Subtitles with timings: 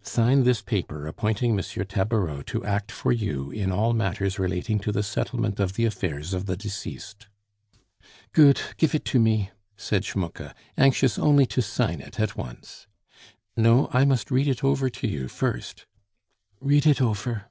[0.00, 1.58] "Sign this paper appointing M.
[1.86, 6.32] Tabareau to act for you in all matters relating to the settlement of the affairs
[6.32, 7.26] of the deceased."
[8.32, 8.72] "Goot!
[8.78, 12.86] gif it to me," said Schmucke, anxious only to sign it at once.
[13.54, 15.84] "No, I must read it over to you first."
[16.58, 17.50] "Read it ofer."